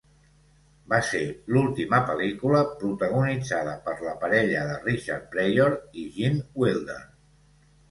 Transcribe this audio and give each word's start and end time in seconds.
Va 0.93 0.99
ser 1.09 1.19
l'última 1.55 1.99
pel·lícula 2.07 2.61
protagonitzada 2.79 3.77
per 3.89 3.95
la 4.09 4.15
parella 4.25 4.65
de 4.73 4.81
Richard 4.89 5.31
Pryor 5.37 5.79
i 5.93 6.09
Gene 6.19 6.45
Wilder. 6.65 7.01